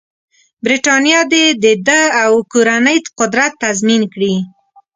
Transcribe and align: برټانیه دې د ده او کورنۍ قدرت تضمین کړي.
برټانیه 0.63 1.21
دې 1.31 1.45
د 1.63 1.65
ده 1.87 2.01
او 2.23 2.31
کورنۍ 2.51 2.97
قدرت 3.19 3.51
تضمین 3.63 4.01
کړي. 4.13 4.35